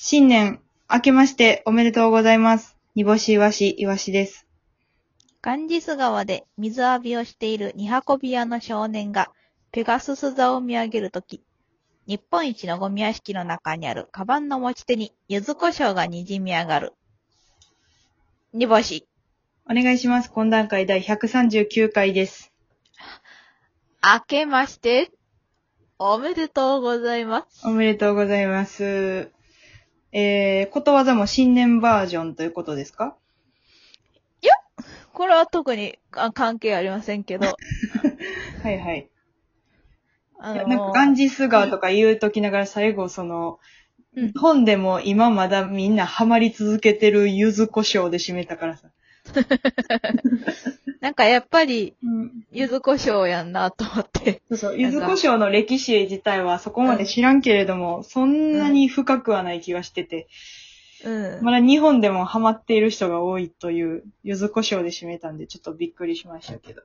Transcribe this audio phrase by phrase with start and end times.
[0.00, 2.76] 新年明けましておめでとうございます。
[2.94, 4.46] 煮干しいわしいわしです。
[5.42, 9.32] ガンジス川で水浴びをしている二運び屋の少年が
[9.72, 11.42] ペガスス座を見上げるとき、
[12.06, 16.92] 日本一のゴミ屋敷の中にあるカバンの持ち手に柚子胡椒が滲み上がる。
[18.52, 19.08] 煮干し。
[19.68, 20.30] お願いします。
[20.30, 22.52] 懇談会第139回です。
[24.00, 25.10] 明けまして、
[25.98, 27.66] おめでとうございます。
[27.66, 29.32] おめでとうございます。
[30.12, 33.16] えー、ことわざも新年バージョンということですか？
[35.12, 37.46] これは特にあ関係ありませんけど、
[38.62, 39.08] はいはい。
[40.38, 43.58] あいやなんかガンジス川とか言うときながら最後その、うん
[44.14, 48.88] 日本でも今まだみんなハマり続けてる柚子胡椒で締めたからさ。
[51.00, 52.44] なんかやっぱり、うん。
[52.50, 54.42] 柚子胡椒やんなと思って。
[54.48, 54.78] そうそう。
[54.78, 60.28] 柚子胡椒の歴史自体はそこまで知らんけれども、そんなに深くはない気がしてて、
[61.04, 61.44] うん。
[61.44, 66.82] まだ日本でもハマっている人が多いという、柚子胡椒で締めたんで、ちょっとびっくりしましたけど。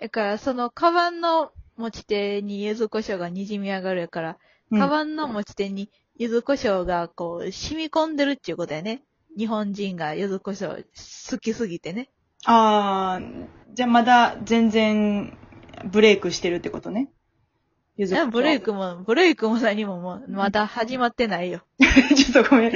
[0.00, 4.30] だから、その、カバンの持ち手に柚子胡椒が滲み上がるから、
[4.70, 9.02] うんカバンの持ち手に柚子胡椒がこう、染み込んでるっていうことやね。
[9.36, 10.84] 日本人が柚子胡椒
[11.30, 12.10] 好きすぎてね。
[12.44, 15.36] あー、じゃあまだ全然
[15.84, 17.10] ブレイクしてるってことね。
[17.96, 21.62] 柚子胡椒ブレイクも、ブレイクも何ももう、まだ始まってないよ。
[22.16, 22.72] ちょっとごめん。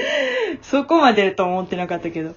[0.62, 2.34] そこまでと思ってなかったけど。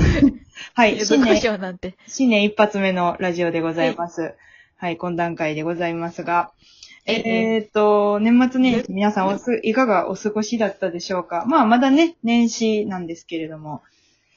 [0.74, 1.96] はい、柚子胡新年、椒なんて。
[2.06, 4.34] 新年一発目のラジオでございます。
[4.76, 6.52] はい、懇談会でございますが、
[7.06, 11.44] ええーっと、年末年始皆さんおす、いかがお過ごしだったでしょうか？
[11.46, 13.82] まあ、まだね、年始なんですけれども、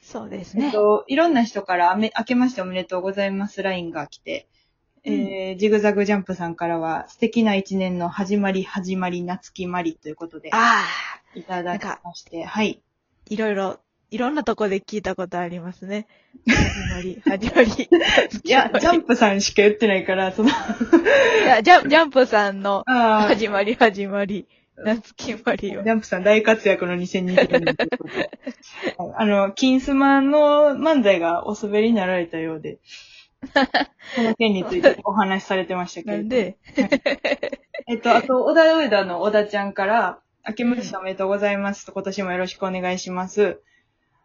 [0.02, 0.66] そうですね。
[0.66, 4.48] えっと、いろんな人からあめ、明けましておめでとうございます LINE が来て、
[5.04, 10.86] えージグザグジャンプさんからは、素敵な一年の始まり、始まり、夏木まりということで、あ
[11.36, 12.82] あ、いただきまして、はい。
[13.30, 13.80] いろいろ、
[14.14, 16.06] いろんなとこで聞いたことありますね。
[16.48, 17.90] 始まり、 始まり。
[18.44, 20.52] いや、ジャンプさんしか言ってないから、その、い
[21.48, 24.46] や、ジャンジャンプさんの始まり、始まり。
[24.78, 25.90] 夏木まりをジ。
[25.90, 28.20] ャンプさん大活躍の2020年ということで。
[28.20, 28.30] はい
[29.16, 32.78] あの、金スマの漫才がお滑りになられたようで、
[34.16, 36.22] この件についてお話しされてましたけれど。
[36.22, 36.58] なんで、
[37.88, 43.60] えっと、あと、小田上田の小田ちゃんから、明けましておめでとうございますと、今年もよろしくお願いします。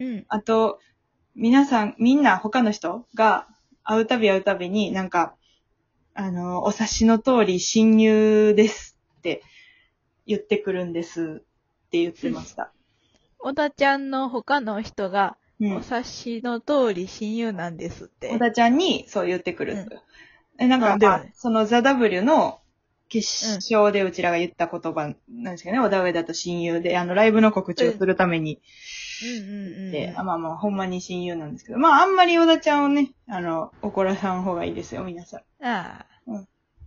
[0.01, 0.25] うん。
[0.29, 0.81] あと、
[1.35, 3.47] 皆さん、みんな他の人が
[3.85, 5.35] 会うたび会うたびになんか、
[6.15, 9.43] あの、お察しの通り親友ですって
[10.27, 12.73] 言ってくるんですって言ってました。
[13.39, 15.79] 小田ちゃんの他の人が、うんお。
[15.79, 18.31] 察しの通り親友なんですって。
[18.31, 20.03] 小田ちゃんにそう言ってくるんですよ。
[20.59, 22.61] えなんか、そのザ・ W の
[23.09, 28.61] 決勝でうちらが言った言葉なんですけどね、小田上田と親友で、あの、ライブの告知をするために、
[29.23, 29.93] うんうんうん。
[29.93, 35.65] で、あまあまあ、ほんまに親友なんですけど、まあ、あんまり小田ちゃんをね、あの、怒らさん方がいいですよ、皆さん。
[35.65, 36.45] ああ、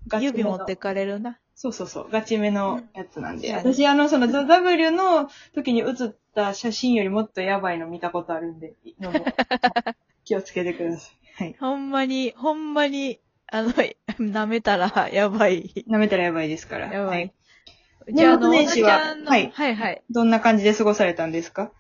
[0.07, 1.39] ガチめの指持ってかれるな。
[1.55, 3.49] そうそうそう、ガチめのやつなんで。
[3.49, 8.73] うん私、あの、その、ザ・ W の時に写った写真よりもっとやばいの見たことあるんで、
[10.23, 11.43] 気をつけてください。
[11.43, 11.55] はい。
[11.59, 13.19] ほんまに、ほんまに、
[13.51, 15.85] あの、舐めたら やばい。
[15.89, 16.87] 舐めたらやばいですから。
[16.91, 17.09] やば。
[17.09, 17.33] はい
[18.07, 20.01] うちあの、年末年始は小田ちゃんの、はいはいはい。
[20.09, 21.71] どんな感じで過ごされたんですか？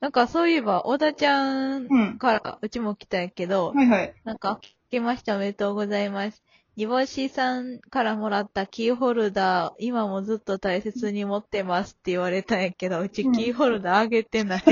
[0.00, 2.18] なんかそういえば、小田ちゃんうん。
[2.18, 4.14] から、うちも来たんやけど、はいはい。
[4.24, 6.44] なんか、聞きましておめでとうございます。
[6.76, 14.62] 煮干しさんからもらったキーホルダー、今もずっと大切に持ってますって言われたんやけど、うちうんキーホルダーあげてない。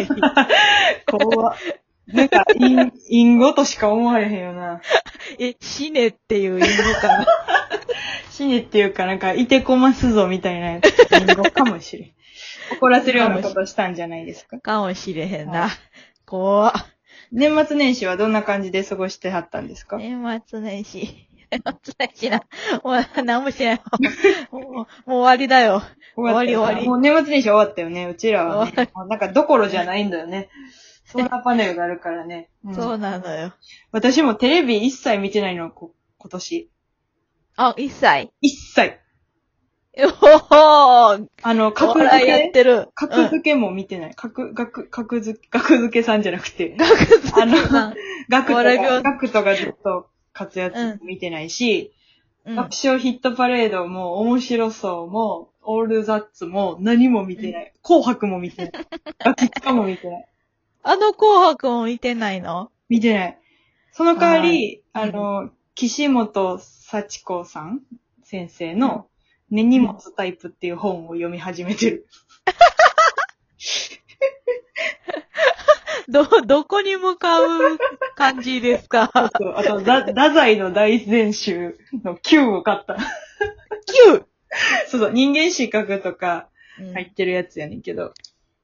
[1.06, 1.56] 怖っ
[2.06, 4.80] なんか、隠、隠語としか思われへんよな。
[5.38, 7.26] え、死ねっていう意味かな。
[8.30, 12.12] 死ねっていうか、なんか、いてこますぞみたいなやつ、隠語かもしれん。
[12.76, 14.58] 怒らせるようなことしたんじゃないですか。
[14.58, 15.70] かもしれへんはな。
[16.26, 16.72] 怖っ。
[17.30, 21.28] 年末年始はどんな感じで過ごしてはったんですか、年末年始。
[21.50, 22.42] 年末年始な。
[22.82, 23.80] もう、何もしない。
[24.50, 25.82] もう、もう終わりだよ。
[26.16, 28.06] 終わり終わりもう年末年始終わったよね。
[28.06, 28.90] うちらはね。
[29.08, 30.49] なんかどころじゃないんだよね。
[31.12, 32.49] ソーラーパネルがあるからね。
[32.64, 33.53] うんそうなのよ。
[33.91, 36.70] 私もテレビ一切見てないの、こ今年。
[37.56, 38.32] あ、一歳。
[38.41, 38.99] 一切。
[39.99, 42.88] おほーあの、お格付笑いやっけ、てる。
[42.94, 44.14] 格付けも見てない。
[44.14, 47.94] 格、格、格付け、格付けさんじゃなくて、学あのさん。
[48.31, 57.73] ガクトが、お笑い病ガクトがずっと活躍見てないし、うん爆笑ヒットパレードも、面白そうも、オールザッツも、何も見てない。
[57.85, 58.73] 紅白も見てない。
[59.20, 60.29] ガキツカも見てない。
[60.82, 62.70] あの紅白も見てないの？
[62.88, 63.38] 見てない。
[63.93, 67.81] その代わり、はいあの、岸本幸子さん
[68.25, 69.06] 先生の、
[69.50, 72.06] 根に持つタイプっていう本を読み始めてる。
[76.08, 77.78] ど、どこに向かう
[78.17, 79.11] 感じですか？
[79.38, 82.94] そうあと、だ、太宰の大全集の9を買った。
[82.94, 82.99] ?9!
[84.88, 86.49] そうそう、人間失格とか
[86.81, 88.12] うん入ってるやつやねんけど。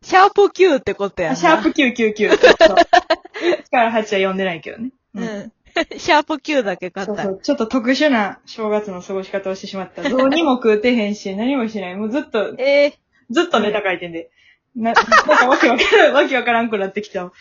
[0.03, 1.33] シャープ9ってことやな。
[1.33, 2.29] あシャープ999。
[2.31, 2.77] そ うそう。
[2.77, 4.91] 1から8は読んでないけどね。
[5.15, 5.25] う。
[5.25, 5.53] ん。
[5.99, 7.15] シャープ9だけ買った。
[7.15, 7.41] そうそう。
[7.43, 10.09] ちょっと特殊な正月の過ごし方をしてしまった。
[10.09, 11.97] どうにも食うてへんし、 何もしない。
[11.97, 12.95] もうずっと、え
[13.31, 14.31] ずっとネタ書いてんで。
[14.77, 17.33] な、なんかわけわからん、わけわからんくなってきたわ。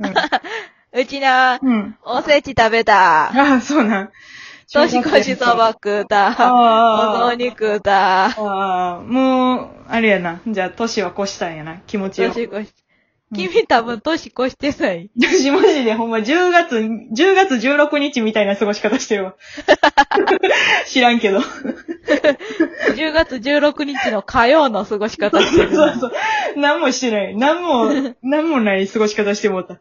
[0.00, 1.72] ー、うちな、うん。
[1.72, 1.96] うん。
[2.04, 3.30] おせち食べた。
[3.30, 4.12] ああ、そうなん。
[4.72, 6.28] 年越しそば食うた。
[6.28, 7.26] ああ。
[7.26, 8.26] お雑煮食うた。
[8.26, 10.40] ああ、もう、あれやな。
[10.46, 11.78] じゃあ、年は越したんやな。
[11.86, 12.34] 気持ちよく。
[12.34, 12.84] 年越し。
[13.34, 15.10] 君多分年越してない。
[15.18, 19.34] 私マジでほんま10月、10月16日みたいな過ごし方してるわ。
[20.86, 21.40] 知らんけど。
[21.40, 25.92] 10月16日の火曜の過ごし方してるな。
[25.94, 26.12] そうそう。
[26.56, 27.36] 何もしてない。
[27.36, 29.80] 何も、何もない過ごし方してもうた。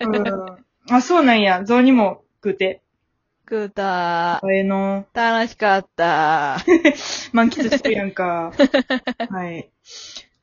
[0.00, 0.94] うん。
[0.94, 1.64] あ、そうなんや。
[1.64, 2.83] 雑煮も食うて。
[3.48, 4.40] 食うた。
[4.50, 5.06] ええの。
[5.12, 6.56] 楽しかった。
[7.32, 8.52] 満喫してるやんか。
[9.28, 9.70] はい。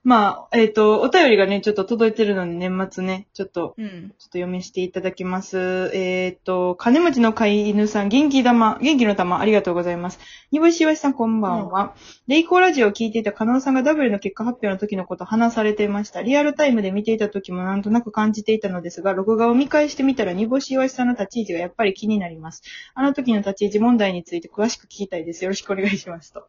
[0.04, 3.88] まあ、えっ、と、お便りがね、ちょっと届いてるので、年末ね、ちょっと、うん。
[3.88, 5.92] ちょっと読みしていただきます。
[5.94, 10.20] えっ、と、金持ちの飼い犬さん、元気玉、元気の玉、ありがとうございます。
[10.52, 11.94] 煮干しわしさん、こんばんは。
[12.28, 16.24] レイコーラジオを聞いていた加納さんが W の結果発表の時のことを話されていました。
[16.24, 22.64] リアルタイムで見ていた時もなんとなく感じていたのですが、録画を見返してみたら煮干しわしさんの立ち位置がやっぱり気になります。
[22.96, 25.44] あの時の立ち位置問題について詳しく聞きたいです。
[25.44, 26.48] よろしくお願いしますと。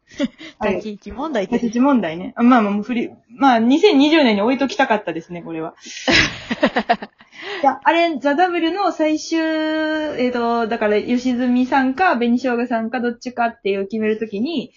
[0.57, 1.53] は い立ち位置問題って。
[1.53, 2.33] 立ち位置問題ね。
[2.35, 3.11] あまあまあ、振り、
[3.43, 5.75] まあ、2020年に置いときたかったですね、これは。
[7.61, 14.71] いや、あれ、ザ・ W の最終、えっ、と、だから、吉住さんか、紅生姜さんか、どっちかっていう決めるときに、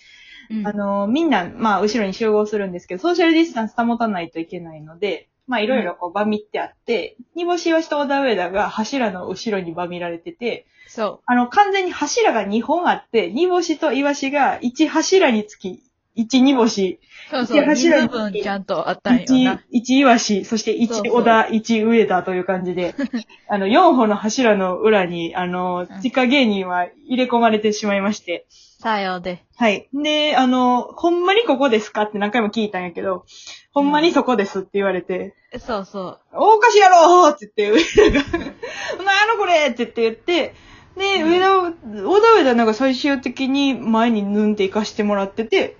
[0.51, 0.67] うん。
[0.67, 15.85] あの、みんな、まあ、後ろに集合するんですけど、ソーシャルディスタンス保たないといけないので、まあ、いろいろこう、バミってあって、煮干し吉と小田上田が柱の後ろにバミられてて、そあの、完全に柱が2本あって、煮干しとイワシが1柱につき、
[16.17, 17.31] 1煮干し、う。
[17.31, 17.57] そうそう。
[17.57, 22.95] いや柱に分ちゃんとあったんよ1な。、一イワシ、そして1そうそう小田、1上田という感じで、
[23.49, 28.47] あの、4本の柱の裏に、あのうん、地下芸人は入れ込まれてしまいまして、
[28.79, 29.43] さようで。
[29.57, 29.89] はい。
[29.95, 33.25] で、あの、ほんまにここですかって何回も聞いたんやけど、
[33.73, 36.21] ほんまにそこですって言われて、そうそう。
[36.33, 38.53] おかしいやろーって言って、上田が、なんや
[39.33, 40.55] ろこれって言って言って、
[40.97, 41.63] で、うん上田、
[42.05, 45.77] 小田上田なんか最終的に前に縫んで行かしてもらってて、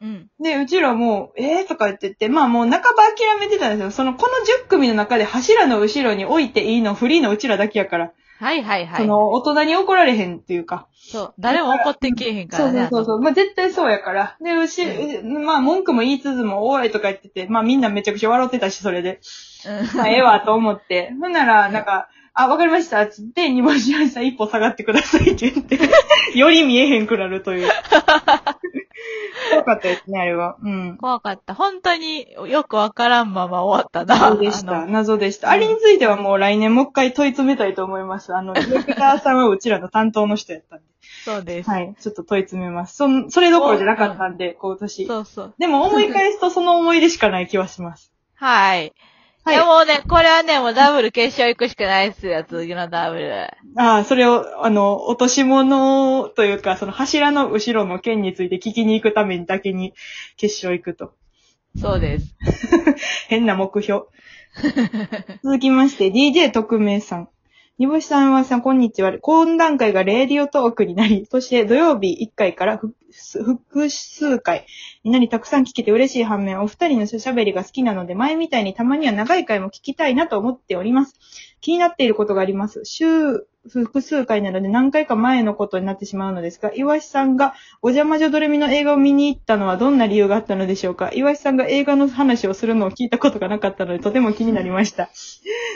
[0.00, 0.30] うん。
[0.40, 3.90] で、うちらも、えーとか言ってて、まあもう半ば諦めてたんですよ。
[3.90, 9.00] その、この10組の中で柱の後ろに置いていいのフリーのうちらだけやから、はいはいはい。
[9.00, 10.88] その、大人に怒られへんっていうか。
[10.92, 11.34] そう。
[11.38, 12.80] 誰も怒ってけえへんかそうらね。
[12.80, 13.20] そうそうそう。
[13.20, 14.36] まあ絶対そうやから。
[14.42, 14.84] で、うし、
[15.22, 19.20] まあ文句も言いつつも、おいとか言ってて、まあみんなめちゃくちゃ笑ってたし、それで。
[19.66, 21.12] うんまあええわと思って。
[21.18, 23.06] ほんなら、なんか、あ、わかりました。
[23.06, 25.78] つって、煮干し屋さん一歩下がってくださいって言って、
[26.38, 27.70] より見えへんくなるという。
[29.50, 30.56] 怖かったですね、あれは。
[30.62, 30.98] うん。
[30.98, 31.54] 怖かった。
[31.54, 34.28] 本当によくわからんまま終わったな。
[34.28, 34.84] そうでした。
[34.84, 35.50] 謎でした。
[35.50, 38.34] あれについてはもう来年もう一回問い詰めたいと思います。
[38.34, 40.84] あの、ディレクターさんはうちらの担当の人やったんで。
[41.24, 41.70] そうです。
[41.70, 41.94] はい。
[41.98, 42.96] ちょっと問い詰めます。
[42.96, 45.06] そん、それどころじゃなかったんで、今年。
[45.06, 45.54] そうそう。
[45.58, 48.12] でも思い返すとその思い出しかない気はします。
[48.36, 48.92] はい。
[49.46, 53.44] はいいやもうね、これはね、もうダブル決勝行くしかないっすよ、次のダブル。
[53.76, 59.94] ああ、それを、あの、落とし物というか、その柱の後ろの剣について聞きに行くためにだけに
[60.36, 61.12] 決勝行くと。
[61.80, 62.34] そうです。
[63.28, 64.06] 変な目標。
[65.44, 67.28] 続きまして、DJ 特命さん。
[67.78, 69.12] 煮干しさんはさん、こんにちは。
[69.12, 72.80] 懇談会がレディオトークになり、そして土曜日1回から
[73.42, 74.66] 複数回
[75.04, 81.14] になり、たくさん聞けて嬉しい反面、お二人のしゃべりが好きなので、前みたいにたまには長い回も聞きたいなと思っております。
[81.60, 82.84] 気になっていることがあります。
[82.84, 95.10] 週複数回なので何回か前のことになってしまうのですが、岩しさんがお邪魔女ドレミの映画を見に行ったのはどんな理由があったのでしょうか岩しさんが映画の話をするのを聞いたことがなかったのでとても気になりました。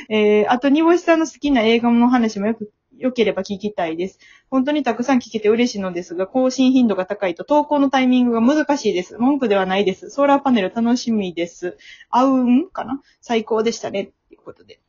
[0.08, 4.18] えー、あと、煮干しさんの好きな映画の話もよく、良ければ聞きたいです。
[4.50, 9.16] 本当にたくさん聞けて嬉しいのですが、更新頻度が高いと投稿のタイミングが難しいです。
[9.18, 10.10] 文句ではないです。
[10.10, 11.78] ソーラーパネル楽しみです。
[12.10, 13.00] あうんかな？
[13.20, 14.12] 最高でしたね。
[14.28, 14.80] ということで。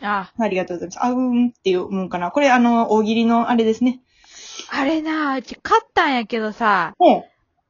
[0.00, 1.04] あ、ありがとうございます。
[1.04, 2.30] あうんっていうもんかな？
[2.30, 4.00] これ、あの、大喜利のあれですね。
[4.70, 7.22] あれな、うち買ったんやけどさ、うん。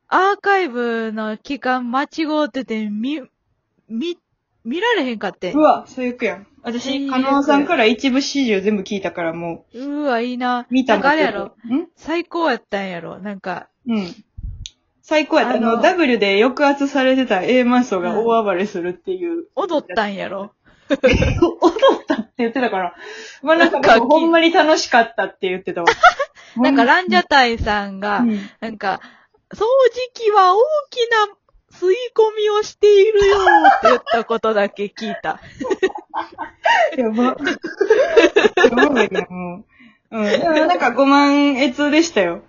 [0.09, 3.21] アーカイブの期間間違ってて、み、
[3.89, 4.19] み、
[4.65, 5.59] 見られへんかってう。
[5.59, 6.47] わ、最悪やん。
[6.63, 10.61] 最私、悪加納さんから一部始終全部聞いたからもうわ、いいな。
[10.61, 11.45] う、見たなんかあれやろ。
[11.45, 11.53] ん？
[11.97, 13.19] 最高やったんやろ。
[13.19, 14.15] なんか、うん。
[15.03, 15.57] 最高やった。
[15.57, 19.47] あの、あの W で抑圧されてた A マンソーが大暴れするっていう。
[19.57, 20.53] 踊ったんやろ。
[20.91, 22.95] 踊ったって言ってたから。
[23.43, 25.89] まあなんか、なんかほんまに楽しかったって言ってたわ。
[26.57, 29.01] なんか、ランジャタイさんが、うんなんか、
[29.53, 29.67] 掃除
[30.15, 30.59] 機は大
[30.91, 31.35] きな
[31.73, 35.41] 吸い込みをしているよって言ったことだけ聞いた。
[36.97, 37.25] やば。
[37.25, 39.65] やばいな、も
[40.11, 40.19] う。
[40.19, 40.25] うん。
[40.69, 42.43] なんか5万越でしたよ。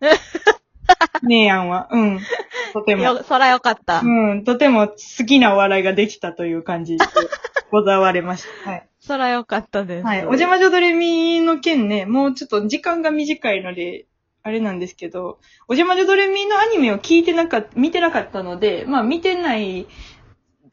[1.22, 1.88] ねえやんは。
[1.90, 2.20] うん。
[2.72, 3.02] とても。
[3.02, 4.00] よ、そらよかった。
[4.00, 4.44] うん。
[4.44, 7.04] とても好きなお笑いができたという感じで
[7.70, 8.70] ござわれました。
[8.70, 8.88] はい。
[9.00, 10.06] そらよかったです。
[10.06, 10.18] はい。
[10.20, 14.06] お邪魔女ドレミの件ね、もうちょっと時間が短いので、
[14.44, 19.86] あれなんですけど、お邪魔女ドレミのアニメを聞いてなかった、見てなかったので、まあ見てない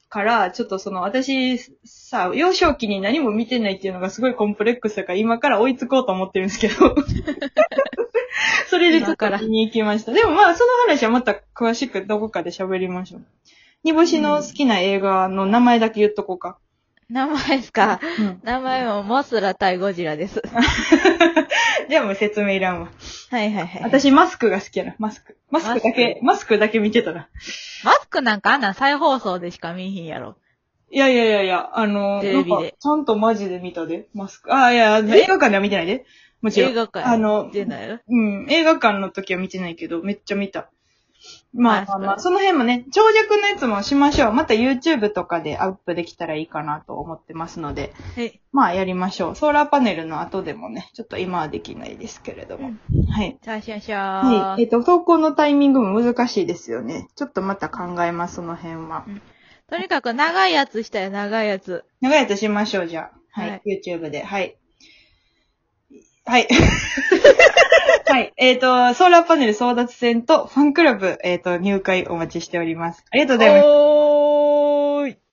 [0.10, 6.96] から、ちょっとその私さ、幼少期に何も見てないっていうのがすごいコンプレックスだから今から追いつこうと思ってるんですけど。
[8.68, 10.12] それでちょっと見に行きました。
[10.14, 13.22] でもまあその話はまた詳しくどこかで喋りましょう。
[13.84, 16.58] 煮干しの好きな映画の名前だけ言っとこうか。
[17.10, 18.00] 名前ですか？
[18.20, 18.40] うん。
[18.44, 20.42] 名前もモスラ対ゴジラです。
[21.90, 22.90] じゃあもう説明いらんわ。
[23.32, 23.84] はいはいはい。
[23.84, 25.38] 私マスクが好きやな、マスク。
[25.50, 27.30] マスクだけ、マスクだけ見てたら。
[27.84, 30.38] マスクなんかあんなん再放送でしか見えへんやろ。
[30.92, 34.54] いやいやいやいや、あの、テレビでなんかちゃんとマジで見たで、マスク。
[34.54, 36.06] あ、いや、映画館では見てないで。
[36.42, 36.72] もちろん。
[36.72, 37.90] 映画館あの、出ない？
[37.90, 38.00] よ。
[38.08, 40.70] うん、映画館の時は見てないけど、めっちゃ見た。
[41.54, 44.34] まあまあまあ、その辺もね、長尺のやつもしましょう。
[44.34, 48.40] また YouTube とかでアップできたらいいかなと思ってますので、はい。
[48.52, 49.36] まあやりましょう。
[49.36, 52.72] ソーラーパネルの後でもね、ちょっと今はできないですけれども。
[53.10, 53.38] はい。
[53.44, 54.64] さしゃしゃはい。
[54.64, 57.08] えっ、と、投稿のタイミングも難しいですよね。
[57.16, 59.06] ちょっとまた考えます、その辺は。
[59.70, 61.84] とにかく長いやつしたよ、長いやつ。
[62.02, 63.42] 長いやつしましょう、じゃあ。
[63.42, 63.50] はい。
[63.52, 64.24] は YouTube で。
[64.24, 64.56] はい。
[66.26, 66.48] はい。
[68.10, 68.34] はい。
[68.38, 73.06] えっ、と、ソーラーパネル争奪戦とファンクラブ、えっ、と、入会お待ちしております。
[73.12, 73.89] ありがとうございます。